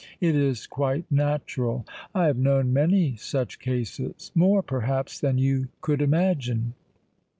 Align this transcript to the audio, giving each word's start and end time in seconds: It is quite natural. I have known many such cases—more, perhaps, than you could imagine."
It 0.19 0.35
is 0.35 0.65
quite 0.65 1.05
natural. 1.11 1.85
I 2.15 2.25
have 2.25 2.37
known 2.39 2.73
many 2.73 3.15
such 3.17 3.59
cases—more, 3.59 4.63
perhaps, 4.63 5.19
than 5.19 5.37
you 5.37 5.67
could 5.81 6.01
imagine." 6.01 6.73